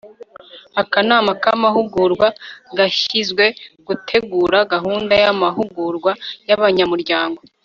akanama 0.81 1.31
k'amahugurwa 1.41 2.27
gashyinzwe 2.77 3.45
gutegura 3.87 4.57
gahunda 4.73 5.13
y'amahugurwa 5.23 6.11
y'abanyamuryango 6.47 7.39